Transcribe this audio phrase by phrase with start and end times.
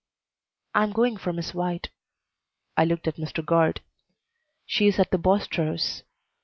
[0.73, 1.91] "I am going for Miss White."
[2.75, 3.45] I looked at Mr.
[3.45, 3.81] Guard.
[4.65, 6.01] "She is at the Bostrows'.